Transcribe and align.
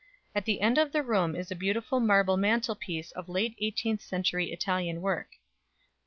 At 0.33 0.45
the 0.45 0.61
end 0.61 0.79
of 0.79 0.91
the 0.93 1.03
room 1.03 1.35
is 1.35 1.51
a 1.51 1.55
beautiful 1.55 1.99
marble 1.99 2.35
mantelpiece 2.35 3.11
of 3.11 3.29
late 3.29 3.55
eighteenth 3.59 4.01
century 4.01 4.51
Italian 4.51 4.99
work. 4.99 5.33